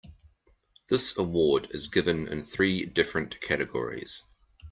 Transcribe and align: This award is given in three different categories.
This 0.89 1.15
award 1.15 1.67
is 1.69 1.85
given 1.87 2.27
in 2.27 2.41
three 2.41 2.85
different 2.87 3.39
categories. 3.39 4.23